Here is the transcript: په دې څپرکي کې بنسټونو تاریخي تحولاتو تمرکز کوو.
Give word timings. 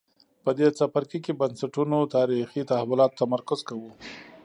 په 0.43 0.51
دې 0.57 0.67
څپرکي 0.77 1.19
کې 1.25 1.33
بنسټونو 1.39 1.97
تاریخي 2.15 2.61
تحولاتو 2.69 3.17
تمرکز 3.21 3.59
کوو. 3.69 3.91